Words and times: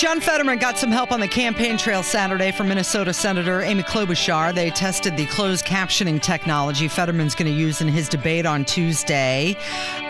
John 0.00 0.18
Fetterman 0.18 0.58
got 0.58 0.78
some 0.78 0.90
help 0.90 1.12
on 1.12 1.20
the 1.20 1.28
campaign 1.28 1.76
trail 1.76 2.02
Saturday 2.02 2.52
from 2.52 2.68
Minnesota 2.68 3.12
Senator 3.12 3.60
Amy 3.60 3.82
Klobuchar. 3.82 4.54
They 4.54 4.70
tested 4.70 5.14
the 5.14 5.26
closed 5.26 5.66
captioning 5.66 6.22
technology 6.22 6.88
Fetterman's 6.88 7.34
going 7.34 7.52
to 7.52 7.58
use 7.58 7.82
in 7.82 7.88
his 7.88 8.08
debate 8.08 8.46
on 8.46 8.64
Tuesday 8.64 9.58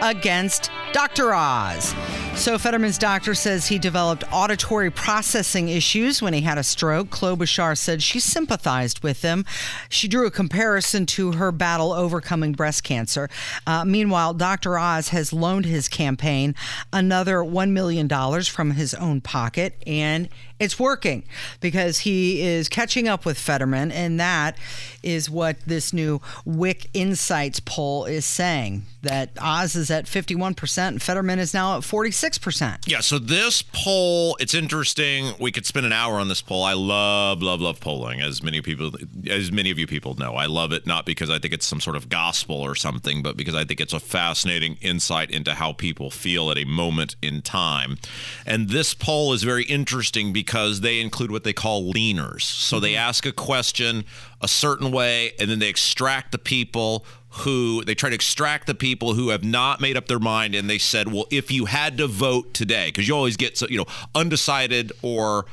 against 0.00 0.70
Dr. 0.92 1.34
Oz. 1.34 1.92
So 2.36 2.56
Fetterman's 2.56 2.98
doctor 2.98 3.34
says 3.34 3.66
he 3.66 3.78
developed 3.78 4.22
auditory 4.32 4.90
processing 4.90 5.68
issues 5.68 6.22
when 6.22 6.32
he 6.34 6.40
had 6.40 6.56
a 6.56 6.62
stroke. 6.62 7.10
Klobuchar 7.10 7.76
said 7.76 8.00
she 8.00 8.20
sympathized 8.20 9.02
with 9.02 9.22
him. 9.22 9.44
She 9.88 10.06
drew 10.06 10.26
a 10.26 10.30
comparison 10.30 11.04
to 11.06 11.32
her 11.32 11.52
battle 11.52 11.92
overcoming 11.92 12.52
breast 12.52 12.84
cancer. 12.84 13.28
Uh, 13.66 13.84
meanwhile, 13.84 14.34
Dr. 14.34 14.78
Oz 14.78 15.08
has 15.08 15.32
loaned 15.32 15.66
his 15.66 15.88
campaign 15.88 16.54
another 16.92 17.38
$1 17.38 17.72
million 17.72 18.08
from 18.44 18.70
his 18.70 18.94
own 18.94 19.20
pocket 19.20 19.74
and 19.86 20.28
it's 20.60 20.78
working 20.78 21.24
because 21.60 22.00
he 22.00 22.42
is 22.42 22.68
catching 22.68 23.08
up 23.08 23.24
with 23.24 23.38
Fetterman, 23.38 23.90
and 23.90 24.20
that 24.20 24.56
is 25.02 25.30
what 25.30 25.56
this 25.66 25.92
new 25.92 26.20
Wick 26.44 26.90
Insights 26.92 27.60
poll 27.60 28.04
is 28.04 28.26
saying 28.26 28.82
that 29.02 29.30
Oz 29.40 29.74
is 29.74 29.90
at 29.90 30.04
51% 30.04 30.88
and 30.88 31.02
Fetterman 31.02 31.38
is 31.38 31.54
now 31.54 31.78
at 31.78 31.82
46%. 31.82 32.86
Yeah, 32.86 33.00
so 33.00 33.18
this 33.18 33.62
poll, 33.62 34.36
it's 34.38 34.52
interesting. 34.52 35.32
We 35.40 35.50
could 35.50 35.64
spend 35.64 35.86
an 35.86 35.92
hour 35.94 36.16
on 36.16 36.28
this 36.28 36.42
poll. 36.42 36.62
I 36.62 36.74
love, 36.74 37.40
love, 37.40 37.62
love 37.62 37.80
polling, 37.80 38.20
as 38.20 38.42
many 38.42 38.60
people, 38.60 38.92
as 39.30 39.50
many 39.50 39.70
of 39.70 39.78
you 39.78 39.86
people 39.86 40.14
know. 40.14 40.34
I 40.34 40.44
love 40.44 40.72
it 40.72 40.86
not 40.86 41.06
because 41.06 41.30
I 41.30 41.38
think 41.38 41.54
it's 41.54 41.64
some 41.64 41.80
sort 41.80 41.96
of 41.96 42.10
gospel 42.10 42.56
or 42.56 42.74
something, 42.74 43.22
but 43.22 43.38
because 43.38 43.54
I 43.54 43.64
think 43.64 43.80
it's 43.80 43.94
a 43.94 44.00
fascinating 44.00 44.76
insight 44.82 45.30
into 45.30 45.54
how 45.54 45.72
people 45.72 46.10
feel 46.10 46.50
at 46.50 46.58
a 46.58 46.66
moment 46.66 47.16
in 47.22 47.40
time. 47.40 47.96
And 48.44 48.68
this 48.68 48.92
poll 48.92 49.32
is 49.32 49.42
very 49.42 49.64
interesting 49.64 50.34
because 50.34 50.49
they 50.50 51.00
include 51.00 51.30
what 51.30 51.44
they 51.44 51.52
call 51.52 51.92
leaners. 51.92 52.42
So 52.42 52.80
they 52.80 52.92
mm-hmm. 52.92 53.08
ask 53.08 53.26
a 53.26 53.32
question 53.32 54.04
a 54.40 54.48
certain 54.48 54.90
way, 54.90 55.32
and 55.38 55.50
then 55.50 55.58
they 55.58 55.68
extract 55.68 56.32
the 56.32 56.38
people 56.38 57.04
who 57.30 57.84
they 57.84 57.94
try 57.94 58.08
to 58.08 58.14
extract 58.14 58.66
the 58.66 58.74
people 58.74 59.14
who 59.14 59.28
have 59.28 59.44
not 59.44 59.80
made 59.80 59.96
up 59.96 60.08
their 60.08 60.18
mind 60.18 60.52
and 60.52 60.68
they 60.68 60.78
said 60.78 61.12
well 61.12 61.26
if 61.30 61.48
you 61.48 61.66
had 61.66 61.96
to 61.96 62.08
vote 62.08 62.52
today 62.52 62.88
because 62.88 63.06
you 63.06 63.14
always 63.14 63.36
get 63.36 63.56
so 63.56 63.68
you 63.68 63.78
know 63.78 63.84
undecided 64.16 64.90
or 65.00 65.46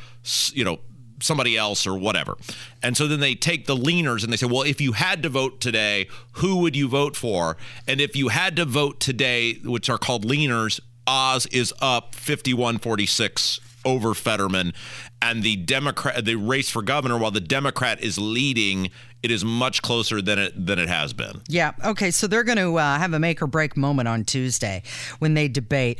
you 0.53 0.65
know 0.65 0.79
somebody 1.21 1.57
else 1.57 1.87
or 1.87 1.97
whatever. 1.97 2.35
And 2.83 2.95
so 2.95 3.07
then 3.07 3.19
they 3.19 3.33
take 3.33 3.65
the 3.65 3.75
leaners 3.75 4.23
and 4.23 4.31
they 4.31 4.37
say 4.37 4.47
well 4.47 4.63
if 4.63 4.81
you 4.81 4.93
had 4.93 5.21
to 5.23 5.29
vote 5.29 5.61
today 5.61 6.07
who 6.33 6.57
would 6.61 6.75
you 6.75 6.87
vote 6.87 7.15
for? 7.15 7.57
And 7.87 8.01
if 8.01 8.15
you 8.15 8.29
had 8.29 8.55
to 8.55 8.65
vote 8.65 8.99
today 8.99 9.59
which 9.63 9.87
are 9.89 9.99
called 9.99 10.25
leaners 10.25 10.79
oz 11.05 11.45
is 11.47 11.73
up 11.79 12.15
5146 12.15 13.59
over 13.87 14.13
Fetterman, 14.13 14.73
and 15.21 15.41
the 15.43 15.55
Democrat, 15.55 16.25
the 16.25 16.35
race 16.35 16.69
for 16.69 16.81
governor, 16.81 17.17
while 17.17 17.31
the 17.31 17.39
Democrat 17.39 18.01
is 18.01 18.19
leading, 18.19 18.91
it 19.23 19.31
is 19.31 19.43
much 19.43 19.81
closer 19.81 20.21
than 20.21 20.37
it 20.37 20.65
than 20.67 20.77
it 20.77 20.89
has 20.89 21.13
been. 21.13 21.41
Yeah. 21.47 21.71
Okay. 21.83 22.11
So 22.11 22.27
they're 22.27 22.43
going 22.43 22.57
to 22.57 22.77
uh, 22.77 22.97
have 22.97 23.13
a 23.13 23.19
make 23.19 23.41
or 23.41 23.47
break 23.47 23.77
moment 23.77 24.07
on 24.07 24.25
Tuesday 24.25 24.83
when 25.19 25.33
they 25.33 25.47
debate. 25.47 25.99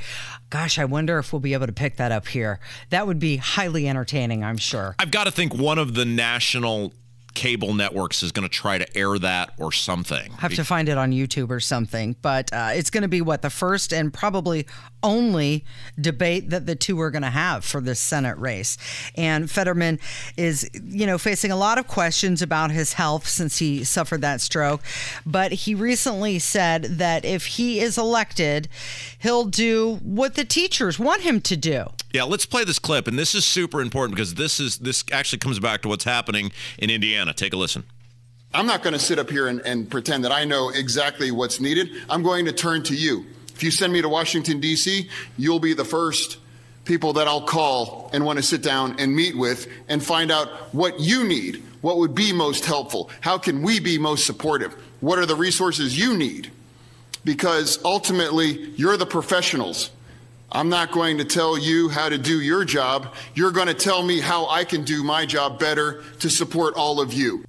Gosh, 0.50 0.78
I 0.78 0.86
wonder 0.86 1.18
if 1.18 1.32
we'll 1.32 1.40
be 1.40 1.54
able 1.54 1.68
to 1.68 1.74
pick 1.74 1.98
that 1.98 2.12
up 2.12 2.28
here. 2.28 2.60
That 2.90 3.08
would 3.08 3.20
be 3.20 3.38
highly 3.38 3.88
entertaining. 3.88 4.44
I'm 4.44 4.58
sure. 4.58 4.96
I've 5.00 5.12
got 5.12 5.24
to 5.24 5.32
think 5.32 5.56
one 5.56 5.80
of 5.80 5.94
the 5.94 6.06
national 6.06 6.94
cable 7.38 7.72
networks 7.72 8.24
is 8.24 8.32
going 8.32 8.50
to 8.50 8.52
try 8.52 8.80
to 8.80 8.98
air 8.98 9.20
that 9.20 9.54
or 9.60 9.72
something. 9.72 10.34
I 10.40 10.42
have 10.42 10.56
to 10.56 10.64
find 10.64 10.90
it 10.90 10.98
on 10.98 11.12
YouTube 11.12 11.52
or 11.52 11.60
something. 11.60 12.16
But 12.24 12.52
uh, 12.52 12.72
it's 12.74 12.90
going 12.90 13.04
to 13.04 13.08
be 13.08 13.22
what 13.22 13.44
the 13.44 13.52
first 13.52 13.94
and 13.94 14.12
probably 14.12 14.66
only 15.04 15.64
debate 16.02 16.50
that 16.50 16.66
the 16.66 16.76
two 16.76 17.00
are 17.00 17.12
going 17.12 17.22
to 17.22 17.30
have 17.30 17.64
for 17.64 17.80
this 17.80 18.00
Senate 18.00 18.40
race. 18.40 18.76
And 19.16 19.52
Fetterman 19.52 20.00
is, 20.36 20.68
you 20.84 21.06
know, 21.06 21.20
facing 21.20 21.52
a 21.52 21.56
lot 21.56 21.78
of 21.78 21.88
questions 21.88 22.42
about 22.42 22.72
his 22.72 22.94
health 22.94 23.28
since 23.28 23.60
he 23.60 23.84
suffered 23.84 24.22
that 24.22 24.42
stroke. 24.42 24.82
But 25.24 25.52
he 25.52 25.76
recently 25.76 26.40
said 26.40 26.86
that 26.98 27.24
if 27.24 27.46
he 27.46 27.80
is 27.80 28.00
elected, 28.00 28.68
he'll 29.20 29.46
do 29.46 30.00
what 30.02 30.34
the 30.34 30.44
teachers 30.44 30.98
want 30.98 31.22
him 31.22 31.40
to 31.42 31.56
do. 31.56 31.86
Yeah, 32.14 32.24
let's 32.24 32.46
play 32.46 32.64
this 32.64 32.80
clip. 32.80 33.08
And 33.08 33.20
this 33.20 33.36
is 33.36 33.46
super 33.46 33.82
important 33.82 34.16
because 34.16 34.36
this 34.36 34.60
is 34.60 34.78
this 34.78 35.04
actually 35.12 35.40
comes 35.40 35.60
back 35.60 35.82
to 35.82 35.88
what's 35.88 36.06
happening 36.06 36.52
in 36.78 36.90
Indiana. 36.90 37.34
Take 37.34 37.54
a 37.54 37.58
listen. 37.58 37.84
I'm 38.54 38.66
not 38.66 38.82
going 38.82 38.94
to 38.94 39.00
sit 39.00 39.20
up 39.20 39.30
here 39.30 39.48
and, 39.48 39.60
and 39.62 39.90
pretend 39.90 40.24
that 40.24 40.32
I 40.32 40.46
know 40.46 40.70
exactly 40.70 41.32
what's 41.32 41.60
needed. 41.60 41.90
I'm 42.10 42.24
going 42.24 42.46
to 42.46 42.54
turn 42.54 42.82
to 42.84 42.96
you. 42.96 43.26
If 43.54 43.62
you 43.62 43.72
send 43.72 43.92
me 43.92 44.02
to 44.02 44.10
Washington, 44.10 44.60
D.C., 44.60 45.10
you'll 45.38 45.60
be 45.60 45.74
the 45.74 45.84
first 45.84 46.38
people 46.86 47.14
that 47.14 47.28
I'll 47.28 47.42
call 47.42 48.10
and 48.14 48.26
want 48.26 48.38
to 48.38 48.44
sit 48.44 48.64
down 48.64 48.96
and 49.00 49.14
meet 49.14 49.38
with 49.38 49.68
and 49.90 50.02
find 50.02 50.32
out 50.32 50.74
what 50.74 51.00
you 51.00 51.28
need, 51.28 51.64
what 51.82 51.98
would 51.98 52.16
be 52.16 52.32
most 52.32 52.66
helpful, 52.66 53.12
how 53.20 53.38
can 53.38 53.62
we 53.62 53.80
be 53.80 53.98
most 53.98 54.26
supportive, 54.26 54.74
what 55.02 55.20
are 55.20 55.26
the 55.26 55.36
resources 55.36 56.00
you 56.00 56.16
need. 56.16 56.52
Because 57.26 57.84
ultimately, 57.84 58.72
you're 58.78 58.96
the 58.96 59.06
professionals. 59.06 59.92
I'm 60.52 60.70
not 60.70 60.92
going 60.92 61.18
to 61.18 61.26
tell 61.26 61.58
you 61.58 61.90
how 61.90 62.10
to 62.10 62.18
do 62.18 62.40
your 62.40 62.64
job. 62.64 63.14
You're 63.36 63.52
going 63.52 63.68
to 63.68 63.74
tell 63.74 64.02
me 64.04 64.20
how 64.20 64.48
I 64.48 64.64
can 64.64 64.84
do 64.84 65.04
my 65.04 65.26
job 65.26 65.60
better 65.60 66.04
to 66.20 66.30
support 66.30 66.76
all 66.76 67.02
of 67.02 67.14
you. 67.14 67.44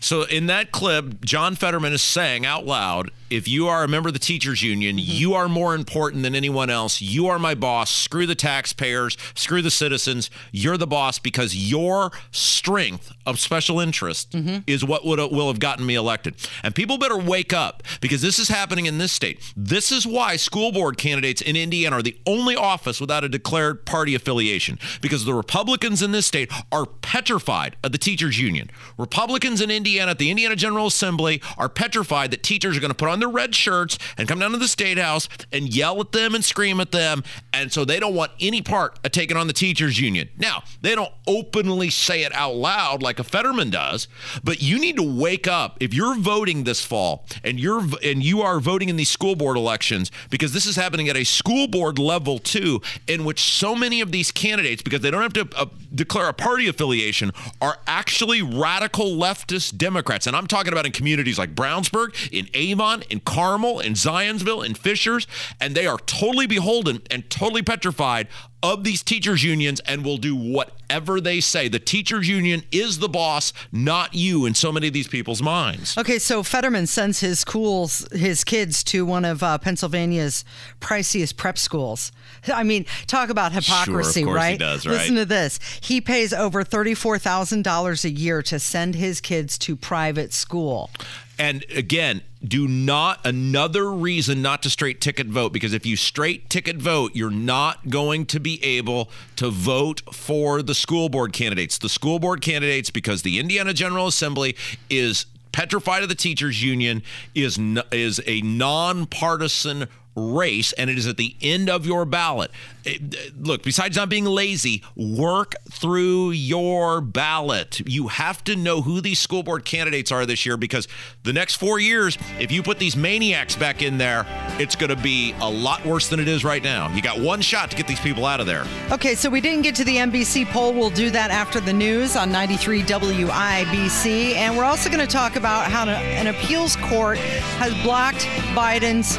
So, 0.00 0.22
in 0.22 0.46
that 0.46 0.72
clip, 0.72 1.24
John 1.24 1.54
Fetterman 1.54 1.92
is 1.92 2.02
saying 2.02 2.44
out 2.44 2.64
loud 2.64 3.10
if 3.30 3.48
you 3.48 3.68
are 3.68 3.84
a 3.84 3.88
member 3.88 4.08
of 4.08 4.12
the 4.12 4.18
teachers 4.18 4.62
union, 4.62 4.96
mm-hmm. 4.96 5.10
you 5.10 5.34
are 5.34 5.48
more 5.48 5.74
important 5.74 6.22
than 6.22 6.34
anyone 6.34 6.70
else. 6.70 7.00
You 7.00 7.26
are 7.28 7.38
my 7.38 7.54
boss. 7.54 7.90
Screw 7.90 8.26
the 8.26 8.34
taxpayers, 8.34 9.16
screw 9.34 9.62
the 9.62 9.70
citizens. 9.70 10.30
You're 10.52 10.76
the 10.76 10.86
boss 10.86 11.18
because 11.18 11.54
your 11.56 12.10
strength 12.30 13.12
of 13.26 13.38
special 13.38 13.80
interest 13.80 14.32
mm-hmm. 14.32 14.58
is 14.66 14.84
what 14.84 15.04
would 15.04 15.18
will 15.18 15.48
have 15.48 15.60
gotten 15.60 15.84
me 15.84 15.94
elected. 15.94 16.34
And 16.62 16.74
people 16.74 16.98
better 16.98 17.18
wake 17.18 17.52
up 17.52 17.82
because 18.00 18.22
this 18.22 18.38
is 18.38 18.48
happening 18.48 18.86
in 18.86 18.98
this 18.98 19.12
state. 19.12 19.40
This 19.56 19.92
is 19.92 20.06
why 20.06 20.36
school 20.36 20.72
board 20.72 20.96
candidates 20.96 21.42
in 21.42 21.56
Indiana 21.56 21.96
are 21.96 22.02
the 22.02 22.16
only 22.26 22.56
office 22.56 23.00
without 23.00 23.24
a 23.24 23.28
declared 23.28 23.84
party 23.84 24.14
affiliation 24.14 24.78
because 25.00 25.24
the 25.24 25.34
Republicans 25.34 26.02
in 26.02 26.12
this 26.12 26.26
state 26.26 26.50
are 26.72 26.86
petrified 26.86 27.76
of 27.82 27.92
the 27.92 27.98
teachers 27.98 28.38
union. 28.38 28.70
Republicans 28.96 29.60
in 29.60 29.70
Indiana 29.70 30.12
at 30.12 30.18
the 30.18 30.30
Indiana 30.30 30.56
General 30.56 30.86
Assembly 30.86 31.42
are 31.56 31.68
petrified 31.68 32.30
that 32.30 32.42
teachers 32.42 32.76
are 32.76 32.80
going 32.80 32.90
to 32.90 32.94
put 32.94 33.08
on 33.08 33.17
on 33.18 33.20
their 33.20 33.28
red 33.28 33.54
shirts 33.54 33.98
and 34.16 34.28
come 34.28 34.38
down 34.38 34.52
to 34.52 34.58
the 34.58 34.68
state 34.68 34.98
house 34.98 35.28
and 35.52 35.74
yell 35.74 36.00
at 36.00 36.12
them 36.12 36.34
and 36.34 36.44
scream 36.44 36.80
at 36.80 36.92
them. 36.92 37.24
And 37.52 37.72
so 37.72 37.84
they 37.84 37.98
don't 37.98 38.14
want 38.14 38.32
any 38.40 38.62
part 38.62 38.98
of 39.04 39.10
taking 39.10 39.36
on 39.36 39.46
the 39.48 39.52
teachers 39.52 40.00
union. 40.00 40.28
Now, 40.38 40.62
they 40.80 40.94
don't 40.94 41.12
openly 41.26 41.90
say 41.90 42.22
it 42.22 42.32
out 42.34 42.54
loud 42.54 43.02
like 43.02 43.18
a 43.18 43.24
Fetterman 43.24 43.70
does, 43.70 44.08
but 44.44 44.62
you 44.62 44.78
need 44.78 44.96
to 44.96 45.02
wake 45.02 45.48
up 45.48 45.76
if 45.80 45.92
you're 45.92 46.16
voting 46.16 46.64
this 46.64 46.84
fall 46.84 47.26
and 47.42 47.58
you're 47.58 47.82
and 48.04 48.22
you 48.22 48.42
are 48.42 48.60
voting 48.60 48.88
in 48.88 48.96
these 48.96 49.10
school 49.10 49.34
board 49.34 49.56
elections 49.56 50.10
because 50.30 50.52
this 50.52 50.66
is 50.66 50.76
happening 50.76 51.08
at 51.08 51.16
a 51.16 51.24
school 51.24 51.66
board 51.66 51.98
level 51.98 52.38
too 52.38 52.80
in 53.06 53.24
which 53.24 53.40
so 53.40 53.74
many 53.74 54.00
of 54.00 54.12
these 54.12 54.30
candidates 54.30 54.82
because 54.82 55.00
they 55.00 55.10
don't 55.10 55.22
have 55.22 55.32
to 55.32 55.48
uh, 55.56 55.66
declare 55.98 56.28
a 56.28 56.32
party 56.32 56.68
affiliation 56.68 57.32
are 57.60 57.78
actually 57.86 58.40
radical 58.40 59.10
leftist 59.10 59.76
Democrats. 59.76 60.26
And 60.26 60.34
I'm 60.34 60.46
talking 60.46 60.72
about 60.72 60.86
in 60.86 60.92
communities 60.92 61.38
like 61.38 61.54
Brownsburg, 61.54 62.32
in 62.32 62.48
Avon, 62.54 63.02
in 63.10 63.20
Carmel, 63.20 63.80
in 63.80 63.92
Zionsville, 63.92 64.64
in 64.64 64.74
Fishers, 64.74 65.26
and 65.60 65.74
they 65.74 65.86
are 65.86 65.98
totally 65.98 66.46
beholden 66.46 67.02
and 67.10 67.28
totally 67.28 67.62
petrified 67.62 68.28
of 68.62 68.84
these 68.84 69.02
teachers 69.02 69.44
unions 69.44 69.80
and 69.80 70.04
will 70.04 70.16
do 70.16 70.34
whatever 70.34 71.20
they 71.20 71.40
say. 71.40 71.68
The 71.68 71.78
teachers 71.78 72.28
union 72.28 72.62
is 72.72 72.98
the 72.98 73.08
boss, 73.08 73.52
not 73.70 74.14
you 74.14 74.46
in 74.46 74.54
so 74.54 74.72
many 74.72 74.88
of 74.88 74.92
these 74.92 75.08
people's 75.08 75.40
minds. 75.40 75.96
Okay, 75.96 76.18
so 76.18 76.42
Fetterman 76.42 76.86
sends 76.86 77.20
his 77.20 77.38
schools, 77.38 78.06
his 78.12 78.42
kids 78.44 78.82
to 78.84 79.06
one 79.06 79.24
of 79.24 79.42
uh, 79.42 79.58
Pennsylvania's 79.58 80.44
priciest 80.80 81.36
prep 81.36 81.58
schools. 81.58 82.10
I 82.52 82.64
mean, 82.64 82.86
talk 83.06 83.30
about 83.30 83.52
hypocrisy, 83.52 84.22
sure, 84.22 84.34
right? 84.34 84.58
Does, 84.58 84.86
right? 84.86 84.94
Listen 84.94 85.16
to 85.16 85.24
this. 85.24 85.60
He 85.80 86.00
pays 86.00 86.32
over 86.32 86.64
$34,000 86.64 88.04
a 88.04 88.10
year 88.10 88.42
to 88.42 88.58
send 88.58 88.94
his 88.96 89.20
kids 89.20 89.58
to 89.58 89.76
private 89.76 90.32
school. 90.32 90.90
And 91.38 91.64
again, 91.74 92.22
do 92.42 92.66
not 92.66 93.24
another 93.24 93.90
reason 93.92 94.42
not 94.42 94.62
to 94.64 94.70
straight 94.70 95.00
ticket 95.00 95.28
vote 95.28 95.52
because 95.52 95.72
if 95.72 95.86
you 95.86 95.96
straight 95.96 96.50
ticket 96.50 96.76
vote, 96.76 97.12
you're 97.14 97.30
not 97.30 97.88
going 97.88 98.26
to 98.26 98.40
be 98.40 98.62
able 98.64 99.10
to 99.36 99.50
vote 99.50 100.02
for 100.12 100.62
the 100.62 100.74
school 100.74 101.08
board 101.08 101.32
candidates. 101.32 101.78
The 101.78 101.88
school 101.88 102.18
board 102.18 102.40
candidates, 102.40 102.90
because 102.90 103.22
the 103.22 103.38
Indiana 103.38 103.72
General 103.72 104.08
Assembly 104.08 104.56
is 104.90 105.26
petrified 105.52 106.02
of 106.02 106.08
the 106.08 106.14
teachers 106.14 106.62
union, 106.62 107.02
is 107.34 107.58
is 107.92 108.20
a 108.26 108.40
nonpartisan 108.42 109.88
race, 110.18 110.72
and 110.72 110.90
it 110.90 110.98
is 110.98 111.06
at 111.06 111.16
the 111.16 111.36
end 111.40 111.70
of 111.70 111.86
your 111.86 112.04
ballot. 112.04 112.50
Eh, 112.84 112.98
it, 113.00 113.42
look, 113.42 113.62
besides 113.62 113.96
not 113.96 114.08
being 114.08 114.24
lazy, 114.24 114.82
work 114.96 115.54
through 115.70 116.30
your 116.30 117.00
ballot. 117.00 117.80
You 117.86 118.08
have 118.08 118.42
to 118.44 118.56
know 118.56 118.82
who 118.82 119.00
these 119.00 119.18
school 119.18 119.42
board 119.42 119.64
candidates 119.64 120.12
are 120.12 120.26
this 120.26 120.44
year 120.46 120.56
because 120.56 120.88
the 121.22 121.32
next 121.32 121.56
four 121.56 121.78
years, 121.78 122.18
if 122.38 122.50
you 122.52 122.62
put 122.62 122.78
these 122.78 122.96
maniacs 122.96 123.56
back 123.56 123.82
in 123.82 123.98
there, 123.98 124.26
it's 124.58 124.76
going 124.76 124.94
to 124.94 125.02
be 125.02 125.34
a 125.40 125.50
lot 125.50 125.84
worse 125.84 126.08
than 126.08 126.20
it 126.20 126.28
is 126.28 126.44
right 126.44 126.62
now. 126.62 126.92
You 126.94 127.02
got 127.02 127.20
one 127.20 127.40
shot 127.40 127.70
to 127.70 127.76
get 127.76 127.86
these 127.86 128.00
people 128.00 128.24
out 128.24 128.40
of 128.40 128.46
there. 128.46 128.64
Okay, 128.90 129.14
so 129.14 129.28
we 129.30 129.40
didn't 129.40 129.62
get 129.62 129.74
to 129.76 129.84
the 129.84 129.96
NBC 129.96 130.46
poll. 130.46 130.72
We'll 130.72 130.90
do 130.90 131.10
that 131.10 131.30
after 131.30 131.60
the 131.60 131.72
news 131.72 132.16
on 132.16 132.32
93 132.32 132.82
WIBC. 132.82 134.34
And 134.34 134.56
we're 134.56 134.64
also 134.64 134.90
going 134.90 135.06
to 135.06 135.12
talk 135.12 135.36
about 135.36 135.70
how 135.70 135.86
an 135.88 136.26
appeals 136.26 136.76
court 136.76 137.18
has 137.18 137.74
blocked 137.82 138.26
Biden's 138.54 139.16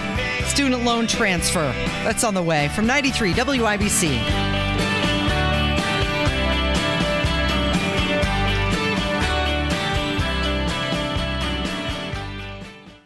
student 0.49 0.83
loan 0.83 1.07
transfer. 1.07 1.71
That's 2.03 2.23
on 2.23 2.33
the 2.33 2.43
way 2.43 2.69
from 2.69 2.87
93 2.87 3.33
WIBC. 3.33 4.48